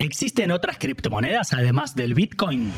¿Existen 0.00 0.50
otras 0.50 0.78
criptomonedas 0.78 1.52
además 1.52 1.94
del 1.94 2.14
Bitcoin? 2.14 2.72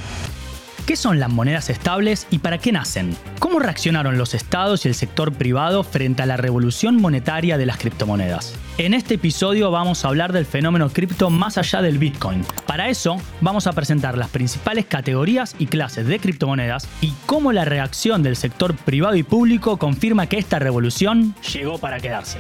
¿Qué 0.87 0.97
son 0.97 1.21
las 1.21 1.31
monedas 1.31 1.71
estables 1.71 2.27
y 2.33 2.41
para 2.41 2.59
qué 2.59 2.73
nacen? 2.73 3.17
¿Cómo 3.39 3.61
reaccionaron 3.61 4.19
los 4.19 4.35
estados 4.35 4.85
y 4.85 4.89
el 4.89 4.97
sector 4.97 5.33
privado 5.33 5.85
frente 5.85 6.25
a 6.25 6.27
la 6.27 6.37
revolución 6.37 7.01
monetaria 7.01 7.59
de 7.59 7.67
las 7.67 7.79
criptomonedas? 7.79 8.57
En 8.77 8.93
este 8.93 9.15
episodio 9.15 9.71
vamos 9.71 10.05
a 10.05 10.09
hablar 10.09 10.33
del 10.33 10.47
fenómeno 10.47 10.89
cripto 10.89 11.31
más 11.31 11.59
allá 11.59 11.81
del 11.81 11.99
Bitcoin. 11.99 12.45
Para 12.67 12.89
eso 12.89 13.23
vamos 13.41 13.69
a 13.69 13.73
presentar 13.73 14.19
las 14.19 14.29
principales 14.29 14.87
categorías 14.87 15.55
y 15.61 15.67
clases 15.67 16.09
de 16.09 16.19
criptomonedas 16.19 16.89
y 17.01 17.13
cómo 17.27 17.53
la 17.53 17.65
reacción 17.65 18.25
del 18.25 18.35
sector 18.35 18.75
privado 18.75 19.15
y 19.15 19.23
público 19.23 19.77
confirma 19.77 20.27
que 20.27 20.39
esta 20.39 20.59
revolución 20.59 21.37
llegó 21.53 21.79
para 21.79 22.01
quedarse. 22.01 22.39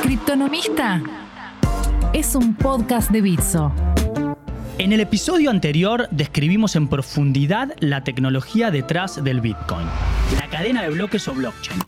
Criptonomista 0.00 1.02
es 2.12 2.34
un 2.34 2.54
podcast 2.54 3.10
de 3.10 3.22
Bitso. 3.22 3.72
En 4.76 4.92
el 4.92 5.00
episodio 5.00 5.50
anterior 5.50 6.08
describimos 6.10 6.76
en 6.76 6.88
profundidad 6.88 7.74
la 7.80 8.04
tecnología 8.04 8.70
detrás 8.70 9.22
del 9.24 9.40
Bitcoin, 9.40 9.86
la 10.38 10.46
cadena 10.48 10.82
de 10.82 10.90
bloques 10.90 11.26
o 11.28 11.32
blockchain. 11.32 11.80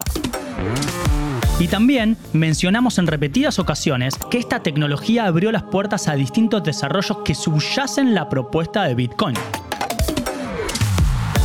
Y 1.59 1.69
también 1.69 2.17
mencionamos 2.33 2.99
en 2.99 3.07
repetidas 3.07 3.59
ocasiones 3.59 4.15
que 4.31 4.39
esta 4.39 4.63
tecnología 4.63 5.27
abrió 5.27 5.53
las 5.53 5.65
puertas 5.65 6.09
a 6.09 6.15
distintos 6.15 6.65
desarrollos 6.65 7.19
que 7.25 7.35
subyacen 7.35 8.15
la 8.15 8.29
propuesta 8.31 8.85
de 8.85 8.95
Bitcoin. 8.95 9.37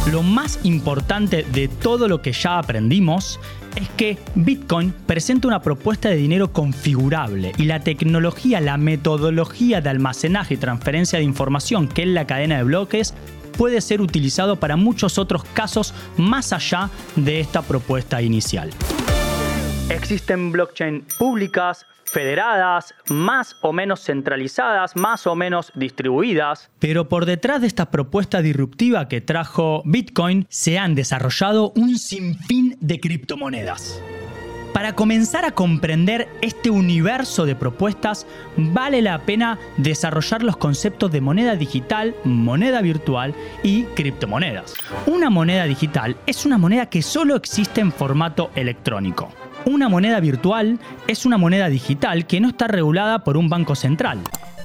Lo 0.09 0.23
más 0.23 0.59
importante 0.64 1.44
de 1.44 1.68
todo 1.68 2.08
lo 2.08 2.22
que 2.22 2.32
ya 2.32 2.58
aprendimos 2.58 3.40
es 3.80 3.90
que 3.90 4.18
Bitcoin 4.36 4.94
presenta 5.06 5.48
una 5.48 5.62
propuesta 5.62 6.10
de 6.10 6.16
dinero 6.16 6.52
configurable 6.52 7.54
y 7.58 7.64
la 7.64 7.80
tecnología, 7.80 8.60
la 8.60 8.78
metodología 8.78 9.82
de 9.82 9.90
almacenaje 9.90 10.56
y 10.56 10.58
transferencia 10.58 11.20
de 11.20 11.26
información 11.26 11.88
que 11.88 12.04
es 12.04 12.08
la 12.10 12.28
cadena 12.28 12.58
de 12.58 12.64
bloques 12.64 13.14
puede 13.58 13.81
ser 13.81 14.02
utilizado 14.02 14.58
para 14.58 14.76
muchos 14.76 15.18
otros 15.18 15.44
casos 15.44 15.94
más 16.18 16.53
allá 16.53 16.90
de 17.16 17.40
esta 17.40 17.62
propuesta 17.62 18.22
inicial. 18.22 18.70
Existen 19.90 20.52
blockchain 20.52 21.04
públicas, 21.18 21.88
federadas, 22.06 22.94
más 23.09 23.56
o 23.62 23.73
menos 23.73 24.04
centralizadas, 24.04 24.96
más 24.96 25.26
o 25.26 25.36
menos 25.36 25.72
distribuidas. 25.73 26.70
Pero 26.78 27.09
por 27.09 27.26
detrás 27.26 27.62
de 27.62 27.68
esta 27.68 27.90
propuesta 27.90 28.44
disruptiva 28.44 29.08
que 29.08 29.20
trajo 29.20 29.81
Bitcoin, 29.86 30.46
se 30.48 30.78
han 30.78 30.94
desarrollado 30.94 31.72
un 31.76 31.98
sinfín 31.98 32.78
de 32.80 33.00
criptomonedas. 33.00 34.00
Para 34.73 34.94
comenzar 34.94 35.44
a 35.44 35.52
comprender 35.52 36.30
este 36.42 36.70
universo 36.70 37.48
de 37.48 37.56
propuestas, 37.56 38.28
vale 38.56 39.02
la 39.02 39.18
pena 39.26 39.58
desarrollar 39.78 40.44
los 40.44 40.58
conceptos 40.58 41.12
de 41.12 41.22
moneda 41.22 41.56
digital, 41.56 42.16
moneda 42.24 42.81
virtual 42.81 43.34
y 43.64 43.86
criptomonedas. 43.96 44.76
Una 45.08 45.31
moneda 45.31 45.64
digital 45.64 46.16
es 46.28 46.46
una 46.46 46.59
moneda 46.59 46.86
que 46.86 47.02
solo 47.02 47.36
existe 47.36 47.81
en 47.81 47.92
formato 47.92 48.52
electrónico. 48.53 49.34
Una 49.70 49.88
moneda 49.88 50.20
virtual 50.20 50.80
es 51.08 51.28
una 51.28 51.38
moneda 51.38 51.70
digital 51.70 52.25
que 52.25 52.39
no 52.39 52.48
está 52.48 52.67
regulada 52.67 53.20
por 53.20 53.38
un 53.38 53.50
banco 53.50 53.75
central. 53.75 54.17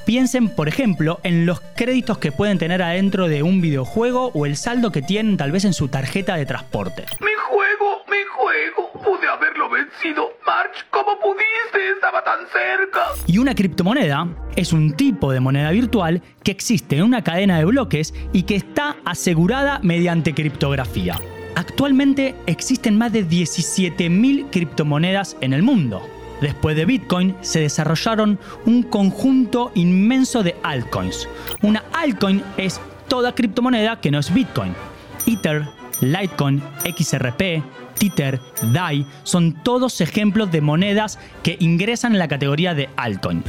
Piensen, 0.06 0.48
por 0.48 0.66
ejemplo, 0.66 1.20
en 1.24 1.44
los 1.44 1.60
créditos 1.76 2.16
que 2.16 2.32
pueden 2.32 2.56
tener 2.56 2.82
adentro 2.82 3.28
de 3.28 3.42
un 3.42 3.60
videojuego 3.60 4.30
o 4.32 4.46
el 4.46 4.56
saldo 4.56 4.92
que 4.92 5.02
tienen 5.02 5.36
tal 5.36 5.52
vez 5.52 5.66
en 5.66 5.74
su 5.74 5.88
tarjeta 5.88 6.36
de 6.36 6.46
transporte. 6.46 7.04
Mi 7.20 7.34
juego, 7.50 7.98
mi 8.08 8.16
juego, 8.34 8.92
pude 9.04 9.28
haberlo 9.28 9.68
vencido. 9.68 10.30
March, 10.46 10.86
¿cómo 10.88 11.18
pudiste? 11.20 11.90
Estaba 11.96 12.24
tan 12.24 12.38
cerca. 12.46 13.00
Y 13.26 13.36
una 13.36 13.54
criptomoneda 13.54 14.26
es 14.56 14.72
un 14.72 14.94
tipo 14.96 15.32
de 15.32 15.40
moneda 15.40 15.70
virtual 15.70 16.22
que 16.42 16.50
existe 16.50 16.96
en 16.96 17.02
una 17.02 17.22
cadena 17.22 17.58
de 17.58 17.66
bloques 17.66 18.14
y 18.32 18.44
que 18.44 18.56
está 18.56 18.96
asegurada 19.04 19.80
mediante 19.82 20.32
criptografía. 20.32 21.20
Actualmente 21.56 22.34
existen 22.46 22.98
más 22.98 23.12
de 23.12 23.26
17.000 23.26 24.50
criptomonedas 24.50 25.36
en 25.40 25.52
el 25.52 25.62
mundo. 25.62 26.02
Después 26.40 26.76
de 26.76 26.84
Bitcoin 26.84 27.34
se 27.42 27.60
desarrollaron 27.60 28.38
un 28.66 28.82
conjunto 28.82 29.70
inmenso 29.74 30.42
de 30.42 30.56
altcoins. 30.62 31.28
Una 31.62 31.84
altcoin 31.92 32.42
es 32.56 32.80
toda 33.08 33.34
criptomoneda 33.34 34.00
que 34.00 34.10
no 34.10 34.18
es 34.18 34.34
Bitcoin. 34.34 34.74
Ether, 35.26 35.64
Litecoin, 36.00 36.62
XRP, 36.84 37.62
Tether, 37.98 38.40
DAI 38.72 39.06
son 39.22 39.62
todos 39.62 40.00
ejemplos 40.00 40.50
de 40.50 40.60
monedas 40.60 41.18
que 41.42 41.56
ingresan 41.60 42.12
en 42.12 42.18
la 42.18 42.28
categoría 42.28 42.74
de 42.74 42.90
altcoin. 42.96 43.42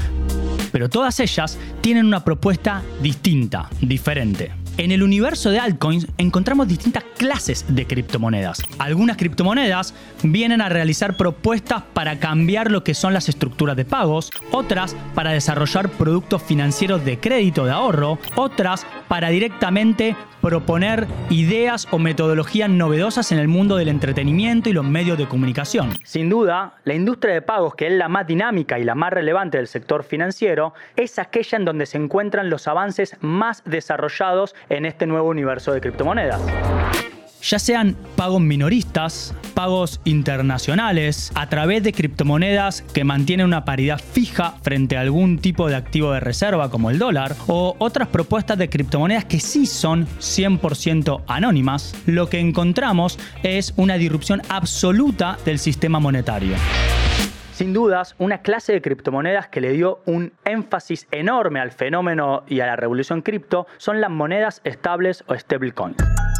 Pero 0.72 0.89
todas 0.89 1.19
ellas 1.19 1.57
tienen 1.81 2.05
una 2.05 2.23
propuesta 2.23 2.83
distinta, 3.01 3.69
diferente. 3.81 4.51
En 4.77 4.91
el 4.91 5.03
universo 5.03 5.51
de 5.51 5.59
altcoins 5.59 6.05
encontramos 6.17 6.67
distintas 6.67 7.05
clases 7.17 7.65
de 7.69 7.87
criptomonedas. 7.87 8.61
Algunas 8.77 9.15
criptomonedas 9.15 9.93
vienen 10.21 10.59
a 10.59 10.67
realizar 10.67 11.15
propuestas 11.15 11.83
para 11.93 12.19
cambiar 12.19 12.69
lo 12.69 12.83
que 12.83 12.93
son 12.93 13.13
las 13.13 13.29
estructuras 13.29 13.77
de 13.77 13.85
pagos, 13.85 14.31
otras 14.51 14.93
para 15.13 15.31
desarrollar 15.31 15.87
productos 15.87 16.43
financieros 16.43 17.05
de 17.05 17.17
crédito 17.17 17.63
de 17.63 17.71
ahorro, 17.71 18.19
otras 18.35 18.85
para 19.07 19.29
directamente 19.29 20.17
proponer 20.45 21.07
ideas 21.31 21.87
o 21.89 21.97
metodologías 21.97 22.69
novedosas 22.69 23.31
en 23.31 23.39
el 23.39 23.47
mundo 23.47 23.77
del 23.77 23.87
entretenimiento 23.87 24.69
y 24.69 24.73
los 24.73 24.85
medios 24.85 25.17
de 25.17 25.27
comunicación. 25.27 25.89
Sin 26.03 26.29
duda, 26.29 26.75
la 26.83 26.93
industria 26.93 27.33
de 27.33 27.41
pagos, 27.41 27.73
que 27.73 27.87
es 27.87 27.93
la 27.93 28.09
más 28.09 28.27
dinámica 28.27 28.77
y 28.77 28.83
la 28.83 28.93
más 28.93 29.11
relevante 29.11 29.57
del 29.57 29.67
sector 29.67 30.03
financiero, 30.03 30.75
es 30.95 31.17
aquella 31.17 31.57
en 31.57 31.65
donde 31.65 31.87
se 31.87 31.97
encuentran 31.97 32.51
los 32.51 32.67
avances 32.67 33.17
más 33.21 33.63
desarrollados 33.65 34.53
en 34.69 34.85
este 34.85 35.07
nuevo 35.07 35.29
universo 35.29 35.71
de 35.71 35.81
criptomonedas 35.81 36.41
ya 37.45 37.59
sean 37.59 37.95
pagos 38.15 38.41
minoristas, 38.41 39.35
pagos 39.53 40.01
internacionales, 40.03 41.31
a 41.35 41.47
través 41.47 41.83
de 41.83 41.93
criptomonedas 41.93 42.81
que 42.81 43.03
mantienen 43.03 43.45
una 43.45 43.65
paridad 43.65 43.99
fija 43.99 44.55
frente 44.63 44.97
a 44.97 45.01
algún 45.01 45.37
tipo 45.37 45.67
de 45.69 45.75
activo 45.75 46.11
de 46.11 46.19
reserva 46.19 46.71
como 46.71 46.89
el 46.89 46.97
dólar, 46.97 47.35
o 47.47 47.75
otras 47.77 48.07
propuestas 48.07 48.57
de 48.57 48.69
criptomonedas 48.69 49.25
que 49.25 49.39
sí 49.39 49.67
son 49.67 50.07
100% 50.19 51.21
anónimas, 51.27 51.93
lo 52.07 52.29
que 52.29 52.39
encontramos 52.39 53.19
es 53.43 53.73
una 53.77 53.95
disrupción 53.95 54.41
absoluta 54.49 55.37
del 55.45 55.59
sistema 55.59 55.99
monetario. 55.99 56.55
Sin 57.55 57.71
dudas, 57.71 58.16
una 58.19 58.39
clase 58.39 58.73
de 58.73 58.81
criptomonedas 58.81 59.47
que 59.47 59.61
le 59.61 59.71
dio 59.71 60.01
un 60.05 60.33
énfasis 60.43 61.07
enorme 61.11 61.61
al 61.61 61.71
fenómeno 61.71 62.43
y 62.49 62.59
a 62.59 62.66
la 62.66 62.75
revolución 62.75 63.21
cripto 63.21 63.66
son 63.77 64.01
las 64.01 64.09
monedas 64.09 64.59
estables 64.66 65.23
o 65.27 65.35
stablecoins. 65.35 65.95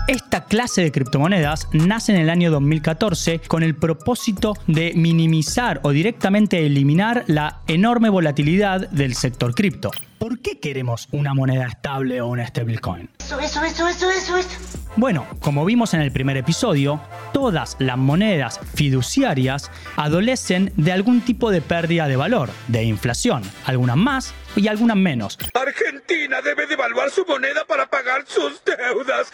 Esta 0.08 0.46
clase 0.46 0.84
de 0.84 0.92
criptomonedas 0.92 1.68
nace 1.74 2.14
en 2.14 2.20
el 2.20 2.30
año 2.30 2.52
2014 2.52 3.40
con 3.48 3.64
el 3.64 3.76
propósito 3.76 4.54
de 4.68 4.94
minimizar 4.96 5.80
o 5.82 5.90
directamente 5.90 6.64
eliminar 6.64 7.24
la 7.26 7.62
enorme 7.66 8.10
volatilidad 8.10 8.88
del 8.92 9.16
sector 9.16 9.56
cripto. 9.56 9.90
¿Por 10.20 10.42
qué 10.42 10.60
queremos 10.60 11.08
una 11.12 11.34
moneda 11.34 11.66
estable 11.66 12.22
o 12.22 12.28
una 12.28 12.46
stablecoin? 12.46 13.10
Eso, 13.20 13.40
eso, 13.40 13.64
eso, 13.64 13.88
eso, 13.88 14.10
eso, 14.12 14.38
eso. 14.38 14.80
Bueno, 14.96 15.26
como 15.40 15.66
vimos 15.66 15.94
en 15.94 16.02
el 16.02 16.12
primer 16.12 16.38
episodio, 16.38 17.02
todas 17.34 17.76
las 17.80 17.98
monedas 17.98 18.60
fiduciarias 18.76 19.72
adolecen 19.98 20.72
de 20.78 20.92
algún 20.92 21.22
tipo 21.22 21.52
de 21.52 21.62
pérdida 21.62 22.08
de 22.08 22.16
valor, 22.16 22.50
de 22.68 22.84
inflación, 22.84 23.44
algunas 23.66 23.98
más 23.98 24.34
y 24.56 24.68
algunas 24.68 24.98
menos. 24.98 25.38
Argentina 25.76 26.42
debe 26.42 26.68
devaluar 26.68 27.10
su 27.12 27.26
moneda 27.26 27.66
para 27.66 27.88
pagar 27.88 28.24
sus 28.26 28.62
deudas. 28.64 29.32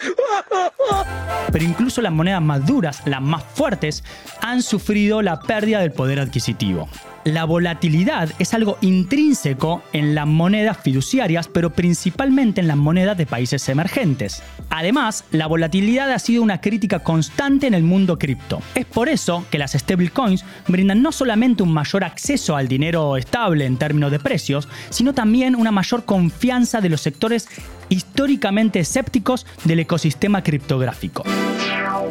Pero 1.52 1.64
incluso 1.64 2.02
las 2.02 2.12
monedas 2.12 2.42
más 2.42 2.66
duras, 2.66 3.02
las 3.06 3.20
más 3.20 3.44
fuertes, 3.54 4.02
han 4.40 4.62
sufrido 4.62 5.22
la 5.22 5.40
pérdida 5.40 5.80
del 5.80 5.92
poder 5.92 6.18
adquisitivo. 6.18 6.88
La 7.24 7.44
volatilidad 7.44 8.30
es 8.40 8.52
algo 8.52 8.78
intrínseco 8.80 9.84
en 9.92 10.16
las 10.16 10.26
monedas 10.26 10.78
fiduciarias, 10.78 11.46
pero 11.46 11.70
principalmente 11.70 12.60
en 12.60 12.66
las 12.66 12.76
monedas 12.76 13.16
de 13.16 13.26
países 13.26 13.68
emergentes. 13.68 14.42
Además, 14.70 15.24
la 15.30 15.46
volatilidad 15.46 16.10
ha 16.10 16.18
sido 16.18 16.42
una 16.42 16.60
crítica 16.60 16.98
constante 16.98 17.68
en 17.68 17.74
el 17.74 17.84
mundo 17.84 18.18
cripto. 18.18 18.60
Es 18.74 18.86
por 18.86 19.08
eso 19.08 19.46
que 19.50 19.58
las 19.58 19.72
stablecoins 19.72 20.44
brindan 20.66 21.00
no 21.00 21.12
solamente 21.12 21.62
un 21.62 21.72
mayor 21.72 22.02
acceso 22.02 22.56
al 22.56 22.66
dinero 22.66 23.16
estable 23.16 23.66
en 23.66 23.76
términos 23.76 24.10
de 24.10 24.18
precios, 24.18 24.68
sino 24.90 25.14
también 25.14 25.54
una 25.54 25.70
mayor 25.70 26.04
confianza 26.04 26.80
de 26.80 26.88
los 26.88 27.02
sectores 27.02 27.48
históricamente 27.88 28.80
escépticos 28.80 29.46
del 29.64 29.78
ecosistema 29.78 30.42
criptográfico. 30.42 31.22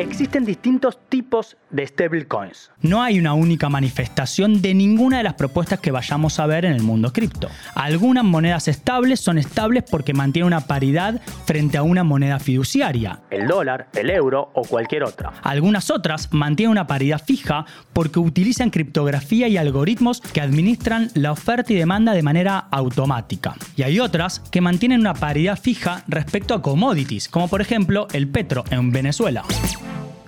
Existen 0.02 0.46
distintos 0.46 0.98
tipos 1.10 1.58
de 1.70 1.86
stablecoins. 1.86 2.72
No 2.82 3.04
hay 3.04 3.20
una 3.20 3.36
única 3.36 3.70
manifestación 3.70 4.60
de 4.60 4.74
ninguna 4.74 5.18
de 5.18 5.24
las 5.24 5.36
propuestas 5.36 5.80
que 5.80 5.92
vayamos 5.92 6.40
a 6.40 6.48
ver 6.48 6.66
en 6.66 6.74
el 6.74 6.82
mundo 6.82 7.14
cripto. 7.14 7.50
Algunas 7.76 8.24
monedas 8.24 8.68
estables 8.68 9.20
son 9.20 9.38
estables 9.38 9.84
porque 9.88 10.16
mantienen 10.16 10.48
una 10.48 10.62
paridad 10.62 11.22
frente 11.46 11.78
a 11.78 11.84
una 11.84 12.04
moneda 12.04 12.40
fiduciaria, 12.40 13.20
el 13.30 13.46
dólar, 13.48 13.90
el 13.94 14.10
euro 14.10 14.50
o 14.56 14.64
cualquier 14.64 15.04
otra. 15.04 15.34
Algunas 15.44 15.92
otras 15.92 16.34
mantienen 16.34 16.72
una 16.72 16.88
paridad 16.88 17.22
fija 17.24 17.68
porque 17.94 18.18
utilizan 18.18 18.72
criptografía 18.72 19.50
y 19.50 19.58
algoritmos 19.58 20.20
que 20.20 20.42
administran 20.42 21.12
la 21.14 21.32
oferta 21.32 21.74
y 21.74 21.76
demanda 21.76 22.14
de 22.14 22.24
manera 22.24 22.58
automática. 22.58 23.54
Y 23.76 23.84
hay 23.84 24.00
otras 24.00 24.40
que 24.40 24.62
mantienen 24.62 25.02
una 25.02 25.14
paridad 25.14 25.60
fija 25.60 26.04
respecto 26.08 26.56
a 26.56 26.64
commodities, 26.64 27.30
como 27.30 27.48
por 27.48 27.62
ejemplo 27.62 28.08
el 28.14 28.28
petro 28.28 28.64
en 28.72 28.92
Venezuela. 28.92 29.44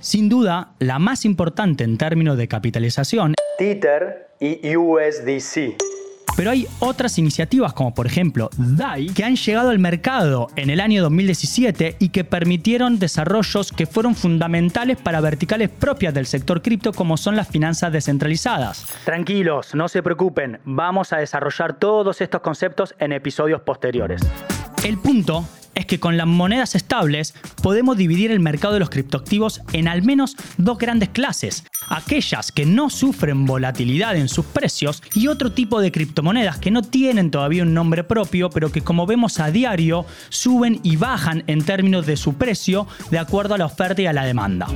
Sin 0.03 0.27
duda, 0.27 0.73
la 0.79 0.99
más 0.99 1.23
importante 1.23 1.85
en 1.85 1.97
términos 1.97 2.37
de 2.37 2.49
capitalización, 2.49 3.35
Tether 3.57 4.35
y 4.37 4.75
USDC. 4.75 5.77
Pero 6.35 6.51
hay 6.51 6.67
otras 6.79 7.17
iniciativas 7.17 7.71
como 7.71 7.93
por 7.93 8.05
ejemplo 8.05 8.49
DAI 8.57 9.07
que 9.13 9.23
han 9.23 9.37
llegado 9.37 9.69
al 9.69 9.79
mercado 9.79 10.49
en 10.57 10.69
el 10.69 10.81
año 10.81 11.01
2017 11.03 11.95
y 11.99 12.09
que 12.09 12.25
permitieron 12.25 12.99
desarrollos 12.99 13.71
que 13.71 13.85
fueron 13.85 14.13
fundamentales 14.13 14.97
para 14.97 15.21
verticales 15.21 15.69
propias 15.69 16.13
del 16.13 16.25
sector 16.25 16.61
cripto 16.61 16.91
como 16.91 17.15
son 17.15 17.37
las 17.37 17.47
finanzas 17.47 17.93
descentralizadas. 17.93 18.85
Tranquilos, 19.05 19.73
no 19.73 19.87
se 19.87 20.03
preocupen, 20.03 20.59
vamos 20.65 21.13
a 21.13 21.17
desarrollar 21.19 21.79
todos 21.79 22.19
estos 22.19 22.41
conceptos 22.41 22.93
en 22.99 23.13
episodios 23.13 23.61
posteriores. 23.61 24.21
El 24.83 24.97
punto 24.97 25.47
es 25.75 25.85
que 25.85 25.99
con 25.99 26.17
las 26.17 26.27
monedas 26.27 26.75
estables 26.75 27.33
podemos 27.61 27.95
dividir 27.95 28.31
el 28.31 28.41
mercado 28.41 28.73
de 28.73 28.81
los 28.81 28.89
criptoactivos 28.89 29.61
en 29.71 29.87
al 29.87 30.03
menos 30.03 30.35
dos 30.57 30.77
grandes 30.77 31.07
clases, 31.09 31.63
aquellas 31.87 32.51
que 32.51 32.65
no 32.65 32.89
sufren 32.89 33.45
volatilidad 33.45 34.17
en 34.17 34.27
sus 34.27 34.45
precios 34.45 35.01
y 35.15 35.27
otro 35.27 35.53
tipo 35.53 35.79
de 35.79 35.91
criptomonedas 35.91 36.57
que 36.57 36.69
no 36.69 36.81
tienen 36.81 37.31
todavía 37.31 37.63
un 37.63 37.73
nombre 37.73 38.03
propio, 38.03 38.49
pero 38.49 38.73
que 38.73 38.81
como 38.81 39.05
vemos 39.05 39.39
a 39.39 39.51
diario 39.51 40.05
suben 40.27 40.81
y 40.83 40.97
bajan 40.97 41.45
en 41.47 41.63
términos 41.63 42.05
de 42.05 42.17
su 42.17 42.33
precio 42.33 42.85
de 43.09 43.19
acuerdo 43.19 43.55
a 43.55 43.57
la 43.57 43.65
oferta 43.65 44.01
y 44.01 44.05
a 44.05 44.13
la 44.13 44.25
demanda. 44.25 44.67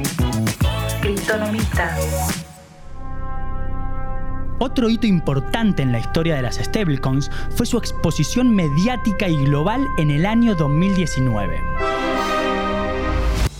Otro 4.59 4.89
hito 4.89 5.07
importante 5.07 5.83
en 5.83 5.91
la 5.91 5.99
historia 5.99 6.35
de 6.35 6.41
las 6.41 6.55
stablecoins 6.55 7.29
fue 7.51 7.65
su 7.65 7.77
exposición 7.77 8.55
mediática 8.55 9.27
y 9.27 9.35
global 9.45 9.85
en 9.97 10.11
el 10.11 10.25
año 10.25 10.55
2019 10.55 11.61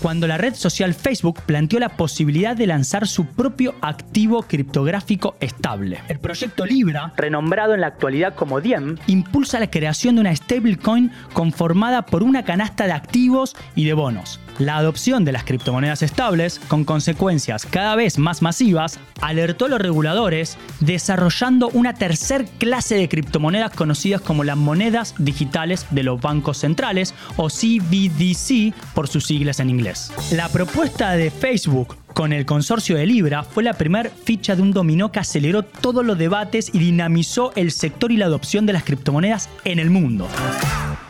cuando 0.01 0.27
la 0.27 0.38
red 0.38 0.53
social 0.53 0.94
Facebook 0.94 1.41
planteó 1.45 1.79
la 1.79 1.89
posibilidad 1.89 2.55
de 2.55 2.67
lanzar 2.67 3.07
su 3.07 3.25
propio 3.25 3.75
activo 3.81 4.44
criptográfico 4.44 5.35
estable. 5.39 5.99
El 6.07 6.19
proyecto 6.19 6.65
Libra, 6.65 7.13
renombrado 7.17 7.73
en 7.73 7.81
la 7.81 7.88
actualidad 7.88 8.35
como 8.35 8.61
Diem, 8.61 8.97
impulsa 9.07 9.59
la 9.59 9.69
creación 9.69 10.15
de 10.15 10.21
una 10.21 10.35
stablecoin 10.35 11.11
conformada 11.33 12.05
por 12.05 12.23
una 12.23 12.45
canasta 12.45 12.85
de 12.85 12.94
activos 12.94 13.55
y 13.75 13.85
de 13.85 13.94
bonos. 13.94 14.39
La 14.59 14.77
adopción 14.77 15.24
de 15.24 15.31
las 15.31 15.44
criptomonedas 15.44 16.01
estables, 16.01 16.59
con 16.68 16.83
consecuencias 16.83 17.65
cada 17.65 17.95
vez 17.95 18.18
más 18.18 18.42
masivas, 18.42 19.00
alertó 19.21 19.65
a 19.65 19.69
los 19.69 19.80
reguladores 19.80 20.57
desarrollando 20.80 21.69
una 21.69 21.94
tercer 21.94 22.48
clase 22.57 22.95
de 22.95 23.07
criptomonedas 23.07 23.71
conocidas 23.74 24.21
como 24.21 24.44
las 24.44 24.57
monedas 24.57 25.13
digitales 25.19 25.86
de 25.92 26.04
los 26.04 26.19
bancos 26.19 26.57
centrales 26.57 27.13
o 27.36 27.50
CBDC 27.50 28.74
por 28.95 29.07
sus 29.07 29.27
siglas 29.27 29.59
en 29.59 29.69
inglés. 29.69 30.12
La 30.31 30.50
propuesta 30.50 31.12
de 31.12 31.30
Facebook 31.30 31.95
con 32.13 32.33
el 32.33 32.48
consorcio 32.48 32.98
de 32.98 33.06
Libra 33.06 33.44
fue 33.44 33.62
la 33.62 33.74
primera 33.74 34.09
ficha 34.09 34.56
de 34.56 34.63
un 34.63 34.74
dominó 34.74 35.12
que 35.12 35.19
aceleró 35.19 35.62
todos 35.62 36.04
los 36.04 36.18
debates 36.18 36.71
y 36.74 36.80
dinamizó 36.80 37.54
el 37.56 37.71
sector 37.71 38.12
y 38.12 38.18
la 38.18 38.25
adopción 38.25 38.65
de 38.65 38.74
las 38.74 38.83
criptomonedas 38.83 39.50
en 39.65 39.77
el 39.77 39.92
mundo. 39.92 40.27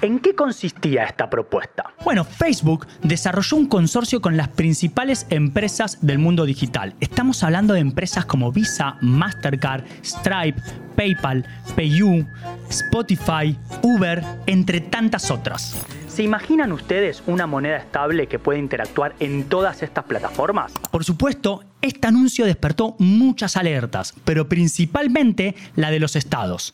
¿En 0.01 0.19
qué 0.19 0.35
consistía 0.35 1.05
esta 1.05 1.27
propuesta? 1.27 1.91
Bueno, 2.03 2.23
Facebook 2.23 2.85
desarrolló 3.01 3.57
un 3.57 3.67
consorcio 3.67 4.21
con 4.21 4.37
las 4.37 4.47
principales 4.49 5.25
empresas 5.31 5.97
del 6.01 6.19
mundo 6.19 6.45
digital. 6.45 6.93
Estamos 6.99 7.41
hablando 7.41 7.73
de 7.73 7.79
empresas 7.79 8.23
como 8.25 8.51
Visa, 8.51 8.97
Mastercard, 9.01 9.83
Stripe, 10.03 10.61
PayPal, 10.95 11.45
PayU, 11.75 12.27
Spotify, 12.69 13.57
Uber, 13.81 14.23
entre 14.45 14.81
tantas 14.81 15.31
otras. 15.31 15.75
¿Se 16.17 16.23
imaginan 16.23 16.71
ustedes 16.71 17.21
una 17.27 17.45
moneda 17.45 17.77
estable 17.77 18.25
que 18.25 18.39
puede 18.39 18.57
interactuar 18.57 19.13
en 19.19 19.43
todas 19.43 19.83
estas 19.83 20.05
plataformas? 20.05 20.73
Por 20.89 21.03
supuesto, 21.03 21.63
este 21.83 22.07
anuncio 22.07 22.47
despertó 22.47 22.95
muchas 22.97 23.55
alertas, 23.55 24.15
pero 24.25 24.49
principalmente 24.49 25.53
la 25.75 25.91
de 25.91 25.99
los 25.99 26.15
estados. 26.15 26.73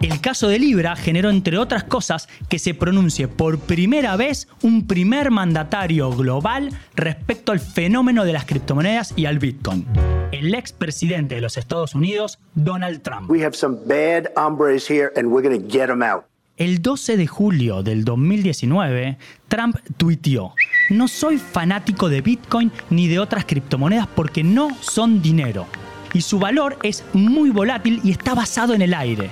El 0.00 0.20
caso 0.20 0.46
de 0.46 0.60
Libra 0.60 0.94
generó, 0.94 1.30
entre 1.30 1.58
otras 1.58 1.82
cosas, 1.82 2.28
que 2.48 2.60
se 2.60 2.74
pronuncie 2.74 3.26
por 3.26 3.58
primera 3.58 4.14
vez 4.14 4.46
un 4.62 4.86
primer 4.86 5.32
mandatario 5.32 6.12
global 6.12 6.70
respecto 6.94 7.50
al 7.50 7.58
fenómeno 7.58 8.24
de 8.24 8.34
las 8.34 8.44
criptomonedas 8.44 9.14
y 9.16 9.26
al 9.26 9.40
Bitcoin. 9.40 9.84
El 10.30 10.54
expresidente 10.54 11.34
de 11.34 11.40
los 11.40 11.56
Estados 11.56 11.96
Unidos, 11.96 12.38
Donald 12.54 13.02
Trump. 13.02 13.28
We 13.28 13.44
have 13.44 13.56
some 13.56 13.78
bad 13.84 14.30
hombres 14.36 14.88
here 14.88 15.10
and 15.16 15.32
we're 15.32 15.42
get 15.58 15.88
them 15.88 16.04
out. 16.04 16.26
El 16.56 16.80
12 16.80 17.18
de 17.18 17.26
julio 17.26 17.82
del 17.82 18.02
2019, 18.06 19.18
Trump 19.46 19.76
tuiteó, 19.98 20.54
no 20.88 21.06
soy 21.06 21.36
fanático 21.36 22.08
de 22.08 22.22
Bitcoin 22.22 22.72
ni 22.88 23.08
de 23.08 23.18
otras 23.18 23.44
criptomonedas 23.44 24.06
porque 24.06 24.42
no 24.42 24.70
son 24.80 25.20
dinero. 25.20 25.66
Y 26.14 26.22
su 26.22 26.38
valor 26.38 26.78
es 26.82 27.04
muy 27.12 27.50
volátil 27.50 28.00
y 28.02 28.10
está 28.10 28.34
basado 28.34 28.72
en 28.72 28.80
el 28.80 28.94
aire. 28.94 29.28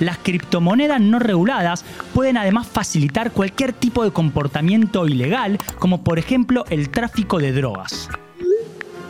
Las 0.00 0.18
criptomonedas 0.18 1.00
no 1.00 1.18
reguladas 1.18 1.82
pueden 2.12 2.36
además 2.36 2.66
facilitar 2.66 3.32
cualquier 3.32 3.72
tipo 3.72 4.04
de 4.04 4.10
comportamiento 4.10 5.08
ilegal, 5.08 5.58
como 5.78 6.04
por 6.04 6.18
ejemplo 6.18 6.66
el 6.68 6.90
tráfico 6.90 7.38
de 7.38 7.52
drogas. 7.52 8.10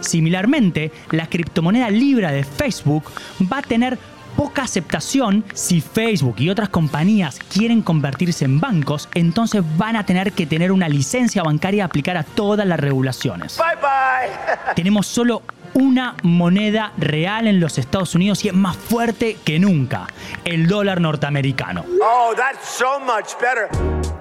Similarmente, 0.02 0.92
la 1.10 1.26
criptomoneda 1.26 1.90
Libra 1.90 2.30
de 2.30 2.44
Facebook 2.44 3.10
va 3.52 3.58
a 3.58 3.62
tener 3.62 3.98
poca 4.36 4.62
aceptación, 4.62 5.44
si 5.54 5.80
Facebook 5.80 6.36
y 6.38 6.50
otras 6.50 6.68
compañías 6.68 7.38
quieren 7.52 7.82
convertirse 7.82 8.44
en 8.44 8.60
bancos, 8.60 9.08
entonces 9.14 9.62
van 9.76 9.96
a 9.96 10.04
tener 10.04 10.32
que 10.32 10.46
tener 10.46 10.70
una 10.70 10.88
licencia 10.88 11.42
bancaria 11.42 11.78
y 11.78 11.80
aplicar 11.80 12.16
a 12.16 12.22
todas 12.22 12.66
las 12.66 12.78
regulaciones. 12.78 13.58
Bye 13.58 13.76
bye. 13.76 14.74
Tenemos 14.74 15.06
solo 15.06 15.42
una 15.74 16.14
moneda 16.22 16.92
real 16.96 17.46
en 17.46 17.60
los 17.60 17.78
Estados 17.78 18.14
Unidos 18.14 18.44
y 18.44 18.48
es 18.48 18.54
más 18.54 18.76
fuerte 18.76 19.36
que 19.44 19.58
nunca, 19.58 20.06
el 20.44 20.68
dólar 20.68 21.00
norteamericano. 21.00 21.84
Oh, 22.02 22.32
that's 22.36 22.66
so 22.66 23.00
much 23.00 23.38
better. 23.40 23.68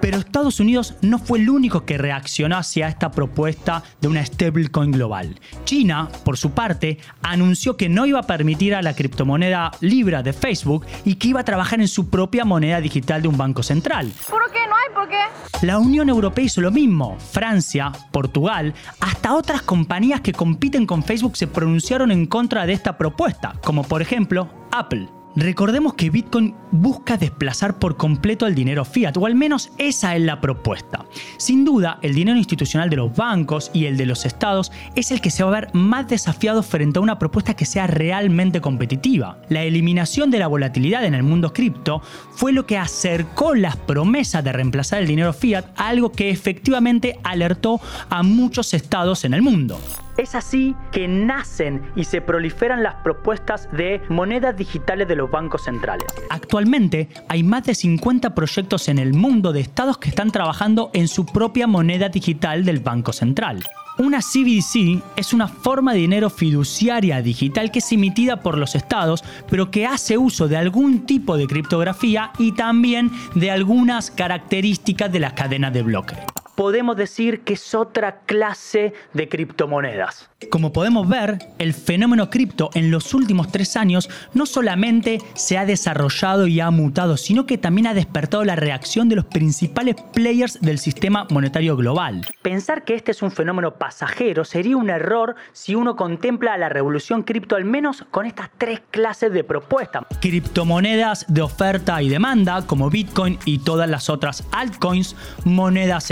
Pero 0.05 0.19
Estados 0.19 0.59
Unidos 0.59 0.93
no 1.01 1.17
fue 1.17 1.39
el 1.39 1.49
único 1.49 1.83
que 1.83 1.97
reaccionó 1.97 2.57
hacia 2.57 2.87
esta 2.87 3.09
propuesta 3.09 3.81
de 4.01 4.07
una 4.07 4.23
stablecoin 4.23 4.91
global. 4.91 5.39
China, 5.63 6.09
por 6.23 6.37
su 6.37 6.51
parte, 6.51 6.99
anunció 7.23 7.75
que 7.75 7.89
no 7.89 8.05
iba 8.05 8.19
a 8.19 8.27
permitir 8.27 8.75
a 8.75 8.83
la 8.83 8.93
criptomoneda 8.93 9.71
Libra 9.81 10.21
de 10.21 10.31
Facebook 10.31 10.85
y 11.05 11.15
que 11.15 11.29
iba 11.29 11.39
a 11.39 11.43
trabajar 11.43 11.81
en 11.81 11.87
su 11.87 12.07
propia 12.11 12.45
moneda 12.45 12.81
digital 12.81 13.23
de 13.23 13.29
un 13.29 13.35
banco 13.35 13.63
central. 13.63 14.11
¿Por 14.29 14.51
qué? 14.51 14.59
No 14.69 14.75
hay 14.75 14.93
por 14.93 15.09
qué. 15.09 15.65
La 15.65 15.79
Unión 15.79 16.07
Europea 16.07 16.45
hizo 16.45 16.61
lo 16.61 16.69
mismo. 16.69 17.17
Francia, 17.31 17.91
Portugal, 18.11 18.75
hasta 18.99 19.33
otras 19.33 19.63
compañías 19.63 20.21
que 20.21 20.33
compiten 20.33 20.85
con 20.85 21.01
Facebook 21.01 21.35
se 21.35 21.47
pronunciaron 21.47 22.11
en 22.11 22.27
contra 22.27 22.67
de 22.67 22.73
esta 22.73 22.95
propuesta, 22.95 23.55
como 23.63 23.81
por 23.81 24.03
ejemplo 24.03 24.49
Apple. 24.71 25.09
Recordemos 25.35 25.95
que 25.95 26.09
Bitcoin 26.09 26.55
busca 26.71 27.17
desplazar 27.17 27.77
por 27.77 27.97
completo 27.97 28.47
el 28.47 28.55
dinero 28.55 28.85
fiat, 28.85 29.17
o 29.17 29.25
al 29.25 29.35
menos 29.35 29.71
esa 29.77 30.15
es 30.15 30.21
la 30.21 30.39
propuesta. 30.39 31.05
Sin 31.37 31.65
duda, 31.65 31.99
el 32.01 32.15
dinero 32.15 32.37
institucional 32.37 32.89
de 32.89 32.95
los 32.95 33.13
bancos 33.13 33.69
y 33.73 33.85
el 33.85 33.97
de 33.97 34.05
los 34.05 34.25
estados 34.25 34.71
es 34.95 35.11
el 35.11 35.19
que 35.19 35.31
se 35.31 35.43
va 35.43 35.49
a 35.49 35.61
ver 35.61 35.69
más 35.73 36.07
desafiado 36.07 36.63
frente 36.63 36.99
a 36.99 37.01
una 37.01 37.19
propuesta 37.19 37.53
que 37.53 37.65
sea 37.65 37.85
realmente 37.85 38.61
competitiva. 38.61 39.41
La 39.49 39.63
eliminación 39.63 40.31
de 40.31 40.39
la 40.39 40.47
volatilidad 40.47 41.03
en 41.03 41.15
el 41.15 41.23
mundo 41.23 41.51
cripto 41.51 42.01
fue 42.31 42.53
lo 42.53 42.65
que 42.65 42.77
acercó 42.77 43.55
las 43.55 43.75
promesas 43.75 44.43
de 44.43 44.53
reemplazar 44.53 45.01
el 45.01 45.07
dinero 45.07 45.33
fiat 45.33 45.65
algo 45.75 46.11
que 46.11 46.29
efectivamente 46.29 47.19
alertó 47.23 47.81
a 48.09 48.23
muchos 48.23 48.73
estados 48.73 49.25
en 49.25 49.33
el 49.33 49.41
mundo. 49.41 49.79
Es 50.17 50.33
así 50.33 50.75
que 50.91 51.07
nacen 51.07 51.81
y 51.95 52.05
se 52.05 52.21
proliferan 52.21 52.83
las 52.83 52.95
propuestas 52.95 53.69
de 53.71 54.01
monedas 54.09 54.55
digitales 54.55 55.07
de 55.07 55.15
los 55.15 55.29
bancos 55.29 55.65
centrales. 55.65 56.07
Actualmente 56.29 57.09
hay 57.27 57.43
más 57.43 57.65
de 57.65 57.75
50 57.75 58.33
proyectos 58.33 58.87
en 58.87 58.99
el 58.99 59.13
mundo 59.13 59.51
de 59.51 59.59
estados 59.59 59.97
que 59.97 60.09
están 60.09 60.31
trabajando 60.31 60.89
en 60.93 61.07
su 61.07 61.25
propia 61.25 61.67
moneda 61.67 62.09
digital 62.09 62.63
del 62.63 62.79
Banco 62.79 63.11
Central. 63.11 63.63
Una 63.97 64.19
CBDC 64.19 65.01
es 65.15 65.31
una 65.31 65.47
forma 65.47 65.93
de 65.93 65.99
dinero 65.99 66.29
fiduciaria 66.29 67.21
digital 67.21 67.71
que 67.71 67.79
es 67.79 67.91
emitida 67.93 68.41
por 68.41 68.57
los 68.57 68.75
estados, 68.75 69.23
pero 69.49 69.71
que 69.71 69.85
hace 69.85 70.17
uso 70.17 70.49
de 70.49 70.57
algún 70.57 71.05
tipo 71.05 71.37
de 71.37 71.47
criptografía 71.47 72.31
y 72.37 72.51
también 72.51 73.09
de 73.35 73.51
algunas 73.51 74.11
características 74.11 75.11
de 75.11 75.19
las 75.21 75.33
cadenas 75.33 75.71
de 75.71 75.83
bloque. 75.83 76.15
Podemos 76.55 76.95
decir 76.95 77.41
que 77.41 77.53
es 77.53 77.75
otra 77.75 78.21
clase 78.25 78.93
de 79.13 79.29
criptomonedas. 79.29 80.29
Como 80.49 80.73
podemos 80.73 81.07
ver, 81.07 81.39
el 81.59 81.73
fenómeno 81.73 82.29
cripto 82.29 82.69
en 82.73 82.91
los 82.91 83.13
últimos 83.13 83.51
tres 83.51 83.75
años 83.75 84.09
no 84.33 84.45
solamente 84.45 85.19
se 85.33 85.57
ha 85.57 85.65
desarrollado 85.65 86.47
y 86.47 86.59
ha 86.59 86.69
mutado, 86.71 87.17
sino 87.17 87.45
que 87.45 87.57
también 87.57 87.87
ha 87.87 87.93
despertado 87.93 88.43
la 88.43 88.55
reacción 88.55 89.09
de 89.09 89.15
los 89.15 89.25
principales 89.25 89.95
players 90.13 90.59
del 90.61 90.79
sistema 90.79 91.27
monetario 91.29 91.75
global. 91.75 92.25
Pensar 92.41 92.83
que 92.83 92.95
este 92.95 93.11
es 93.11 93.21
un 93.21 93.31
fenómeno 93.31 93.75
pasajero 93.75 94.45
sería 94.45 94.77
un 94.77 94.89
error 94.89 95.35
si 95.53 95.75
uno 95.75 95.95
contempla 95.95 96.57
la 96.57 96.69
revolución 96.69 97.23
cripto 97.23 97.55
al 97.55 97.65
menos 97.65 98.03
con 98.11 98.25
estas 98.25 98.49
tres 98.57 98.81
clases 98.91 99.31
de 99.31 99.43
propuestas. 99.43 100.03
Criptomonedas 100.19 101.25
de 101.27 101.41
oferta 101.41 102.01
y 102.01 102.09
demanda, 102.09 102.65
como 102.67 102.89
Bitcoin 102.89 103.39
y 103.45 103.59
todas 103.59 103.89
las 103.89 104.09
otras 104.09 104.43
altcoins, 104.51 105.15
monedas 105.43 106.11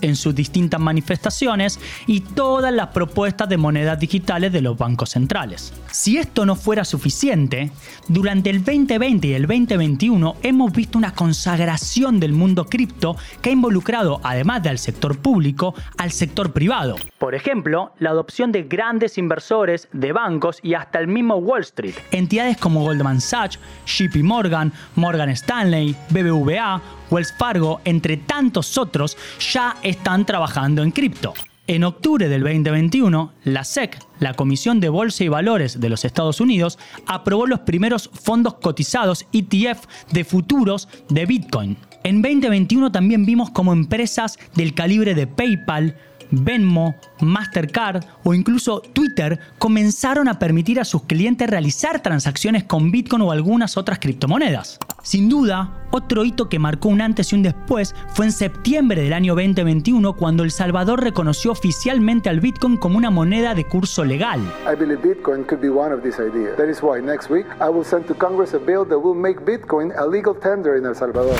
en 0.00 0.16
sus 0.16 0.34
distintas 0.34 0.80
manifestaciones 0.80 1.78
y 2.08 2.22
todas 2.22 2.72
las 2.72 2.88
propuestas 2.88 3.48
de 3.48 3.56
monedas 3.56 4.00
digitales 4.00 4.52
de 4.52 4.60
los 4.60 4.76
bancos 4.76 5.10
centrales. 5.10 5.72
Si 5.92 6.18
esto 6.18 6.44
no 6.44 6.56
fuera 6.56 6.84
suficiente, 6.84 7.70
durante 8.08 8.50
el 8.50 8.64
2020 8.64 9.28
y 9.28 9.32
el 9.34 9.46
2021 9.46 10.36
hemos 10.42 10.72
visto 10.72 10.98
una 10.98 11.14
consagración 11.14 12.18
del 12.18 12.32
mundo 12.32 12.66
cripto 12.66 13.16
que 13.40 13.50
ha 13.50 13.52
involucrado, 13.52 14.20
además 14.24 14.64
del 14.64 14.78
sector 14.78 15.18
público, 15.18 15.74
al 15.98 16.10
sector 16.10 16.52
privado. 16.52 16.96
Por 17.18 17.36
ejemplo, 17.36 17.92
la 18.00 18.10
adopción 18.10 18.50
de 18.50 18.64
grandes 18.64 19.18
inversores, 19.18 19.88
de 19.92 20.10
bancos 20.10 20.58
y 20.64 20.74
hasta 20.74 20.98
el 20.98 21.06
mismo 21.06 21.36
Wall 21.36 21.60
Street. 21.60 21.94
Entidades 22.10 22.56
como 22.56 22.82
Goldman 22.82 23.20
Sachs, 23.20 23.60
JP 23.86 24.24
Morgan, 24.24 24.72
Morgan 24.96 25.28
Stanley, 25.30 25.94
BBVA, 26.10 26.82
Wells 27.10 27.32
Fargo, 27.36 27.80
entre 27.84 28.16
tantos 28.16 28.78
otros, 28.78 29.16
ya 29.52 29.76
están 29.82 30.24
trabajando 30.24 30.82
en 30.82 30.90
cripto. 30.90 31.34
En 31.66 31.84
octubre 31.84 32.28
del 32.28 32.42
2021, 32.42 33.32
la 33.44 33.62
SEC, 33.62 33.96
la 34.18 34.34
Comisión 34.34 34.80
de 34.80 34.88
Bolsa 34.88 35.22
y 35.22 35.28
Valores 35.28 35.78
de 35.78 35.88
los 35.88 36.04
Estados 36.04 36.40
Unidos, 36.40 36.80
aprobó 37.06 37.46
los 37.46 37.60
primeros 37.60 38.10
fondos 38.12 38.54
cotizados 38.54 39.24
ETF 39.32 39.84
de 40.10 40.24
futuros 40.24 40.88
de 41.10 41.26
Bitcoin. 41.26 41.76
En 42.02 42.22
2021 42.22 42.90
también 42.90 43.24
vimos 43.24 43.50
como 43.50 43.72
empresas 43.72 44.36
del 44.56 44.74
calibre 44.74 45.14
de 45.14 45.28
PayPal, 45.28 45.96
Venmo, 46.30 46.94
Mastercard 47.20 48.04
o 48.24 48.34
incluso 48.34 48.80
Twitter 48.80 49.38
comenzaron 49.58 50.28
a 50.28 50.38
permitir 50.38 50.80
a 50.80 50.84
sus 50.84 51.02
clientes 51.02 51.48
realizar 51.48 52.02
transacciones 52.02 52.64
con 52.64 52.90
Bitcoin 52.90 53.22
o 53.22 53.32
algunas 53.32 53.76
otras 53.76 53.98
criptomonedas. 53.98 54.78
Sin 55.02 55.28
duda, 55.28 55.86
otro 55.92 56.24
hito 56.24 56.48
que 56.48 56.58
marcó 56.58 56.88
un 56.88 57.00
antes 57.00 57.32
y 57.32 57.36
un 57.36 57.42
después 57.42 57.94
fue 58.08 58.26
en 58.26 58.32
septiembre 58.32 59.02
del 59.02 59.12
año 59.12 59.34
2021 59.34 60.14
cuando 60.14 60.44
El 60.44 60.50
Salvador 60.50 61.02
reconoció 61.02 61.52
oficialmente 61.52 62.28
al 62.28 62.40
Bitcoin 62.40 62.76
como 62.76 62.98
una 62.98 63.10
moneda 63.10 63.54
de 63.54 63.64
curso 63.64 64.04
legal. 64.04 64.40
I 64.70 64.76
believe 64.76 65.00
Bitcoin 65.02 65.44
could 65.44 65.60
be 65.60 65.70
one 65.70 65.92
of 65.92 66.02
these 66.02 66.20
ideas. 66.20 66.56
That 66.56 66.68
is 66.68 66.82
why 66.82 67.00
next 67.00 67.30
week 67.30 67.46
I 67.60 67.70
will 67.70 67.84
send 67.84 68.06
to 68.06 68.14
Congress 68.14 68.54
a 68.54 68.58
bill 68.58 68.84
that 68.86 68.98
will 68.98 69.18
make 69.18 69.40
Bitcoin 69.40 69.92
a 69.96 70.06
legal 70.06 70.34
tender 70.34 70.76
in 70.76 70.84
El 70.84 70.94
Salvador. 70.94 71.38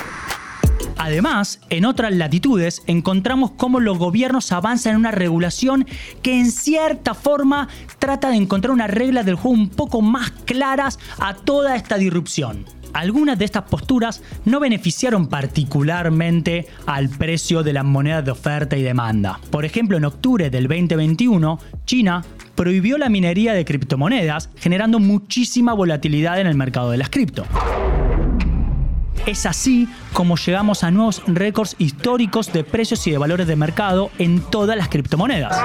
Además, 1.02 1.61
en 1.71 1.87
otras 1.87 2.14
latitudes 2.14 2.83
encontramos 2.87 3.52
cómo 3.52 3.80
los 3.80 3.97
gobiernos 3.97 4.52
avanzan 4.52 4.92
en 4.92 4.99
una 4.99 5.11
regulación 5.11 5.87
que 6.21 6.38
en 6.38 6.52
cierta 6.52 7.14
forma 7.14 7.69
trata 7.99 8.28
de 8.28 8.37
encontrar 8.37 8.71
unas 8.71 8.90
reglas 8.90 9.25
del 9.25 9.37
juego 9.37 9.57
un 9.57 9.71
poco 9.71 10.02
más 10.02 10.30
claras 10.45 10.99
a 11.19 11.33
toda 11.33 11.75
esta 11.75 11.97
disrupción. 11.97 12.66
Algunas 12.92 13.38
de 13.38 13.47
estas 13.47 13.62
posturas 13.62 14.23
no 14.45 14.61
beneficiaron 14.61 15.28
particularmente 15.28 16.66
al 16.85 17.09
precio 17.09 17.62
de 17.62 17.73
las 17.73 17.85
monedas 17.85 18.26
de 18.26 18.33
oferta 18.33 18.76
y 18.76 18.83
demanda. 18.83 19.40
Por 19.49 19.64
ejemplo, 19.64 19.97
en 19.97 20.04
octubre 20.04 20.50
del 20.50 20.69
2021, 20.69 21.59
China 21.87 22.23
prohibió 22.54 22.99
la 22.99 23.09
minería 23.09 23.54
de 23.54 23.64
criptomonedas, 23.64 24.50
generando 24.57 24.99
muchísima 24.99 25.73
volatilidad 25.73 26.38
en 26.42 26.47
el 26.47 26.57
mercado 26.57 26.90
de 26.90 26.99
las 26.99 27.09
cripto. 27.09 27.47
Es 29.30 29.46
así 29.46 29.88
como 30.12 30.37
llegamos 30.37 30.82
a 30.82 30.90
nuevos 30.90 31.22
récords 31.28 31.76
históricos 31.78 32.52
de 32.52 32.64
precios 32.64 33.06
y 33.06 33.12
de 33.12 33.18
valores 33.18 33.46
de 33.46 33.54
mercado 33.54 34.10
en 34.18 34.40
todas 34.40 34.76
las 34.76 34.88
criptomonedas. 34.88 35.56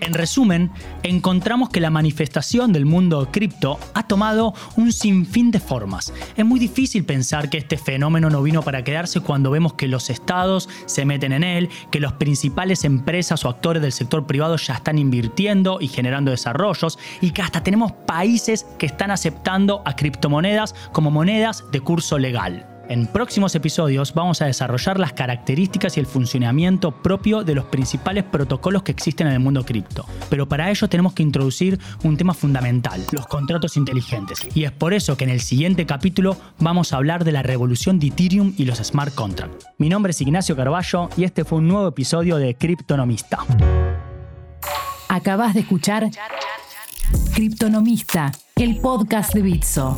En 0.00 0.14
resumen, 0.14 0.70
encontramos 1.02 1.68
que 1.70 1.80
la 1.80 1.90
manifestación 1.90 2.72
del 2.72 2.86
mundo 2.86 3.28
cripto 3.30 3.78
ha 3.94 4.06
tomado 4.06 4.54
un 4.76 4.92
sinfín 4.92 5.50
de 5.50 5.60
formas. 5.60 6.12
Es 6.36 6.44
muy 6.44 6.58
difícil 6.60 7.04
pensar 7.04 7.50
que 7.50 7.58
este 7.58 7.76
fenómeno 7.76 8.30
no 8.30 8.42
vino 8.42 8.62
para 8.62 8.84
quedarse 8.84 9.20
cuando 9.20 9.50
vemos 9.50 9.74
que 9.74 9.88
los 9.88 10.10
estados 10.10 10.68
se 10.86 11.04
meten 11.04 11.32
en 11.32 11.44
él, 11.44 11.68
que 11.90 12.00
las 12.00 12.14
principales 12.14 12.84
empresas 12.84 13.44
o 13.44 13.48
actores 13.48 13.82
del 13.82 13.92
sector 13.92 14.26
privado 14.26 14.56
ya 14.56 14.74
están 14.74 14.98
invirtiendo 14.98 15.78
y 15.80 15.88
generando 15.88 16.30
desarrollos 16.30 16.98
y 17.20 17.30
que 17.30 17.42
hasta 17.42 17.62
tenemos 17.62 17.92
países 17.92 18.66
que 18.78 18.86
están 18.86 19.10
aceptando 19.10 19.82
a 19.84 19.96
criptomonedas 19.96 20.74
como 20.92 21.10
monedas 21.10 21.64
de 21.72 21.80
curso 21.80 22.18
legal. 22.18 22.73
En 22.88 23.06
próximos 23.06 23.54
episodios 23.54 24.12
vamos 24.12 24.42
a 24.42 24.46
desarrollar 24.46 25.00
las 25.00 25.14
características 25.14 25.96
y 25.96 26.00
el 26.00 26.06
funcionamiento 26.06 26.92
propio 26.92 27.42
de 27.42 27.54
los 27.54 27.64
principales 27.64 28.24
protocolos 28.24 28.82
que 28.82 28.92
existen 28.92 29.26
en 29.26 29.32
el 29.32 29.40
mundo 29.40 29.64
cripto. 29.64 30.06
Pero 30.28 30.46
para 30.46 30.70
ello 30.70 30.88
tenemos 30.88 31.14
que 31.14 31.22
introducir 31.22 31.78
un 32.02 32.16
tema 32.16 32.34
fundamental, 32.34 33.02
los 33.12 33.26
contratos 33.26 33.78
inteligentes. 33.78 34.46
Y 34.54 34.64
es 34.64 34.72
por 34.72 34.92
eso 34.92 35.16
que 35.16 35.24
en 35.24 35.30
el 35.30 35.40
siguiente 35.40 35.86
capítulo 35.86 36.36
vamos 36.58 36.92
a 36.92 36.96
hablar 36.96 37.24
de 37.24 37.32
la 37.32 37.42
revolución 37.42 37.98
de 37.98 38.08
Ethereum 38.08 38.52
y 38.58 38.66
los 38.66 38.78
smart 38.78 39.14
contracts. 39.14 39.66
Mi 39.78 39.88
nombre 39.88 40.10
es 40.10 40.20
Ignacio 40.20 40.54
Carballo 40.54 41.08
y 41.16 41.24
este 41.24 41.44
fue 41.44 41.58
un 41.58 41.68
nuevo 41.68 41.88
episodio 41.88 42.36
de 42.36 42.54
Criptonomista. 42.54 43.38
Acabas 45.08 45.54
de 45.54 45.60
escuchar 45.60 46.10
Criptonomista, 47.32 48.32
el 48.62 48.76
podcast 48.80 49.34
de 49.34 49.42
Bitso. 49.42 49.96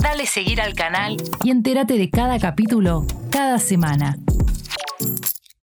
Dale 0.00 0.26
seguir 0.26 0.60
al 0.60 0.74
canal 0.74 1.16
y 1.42 1.50
entérate 1.50 1.98
de 1.98 2.08
cada 2.08 2.38
capítulo 2.38 3.04
cada 3.30 3.58
semana. 3.58 4.16